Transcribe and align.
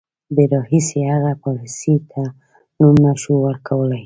د 0.35 0.37
راهیسې 0.53 0.99
هغې 1.11 1.33
پالیسۍ 1.43 1.95
ته 2.11 2.23
نوم 2.79 2.95
نه 3.05 3.13
شو 3.21 3.33
ورکولای. 3.45 3.99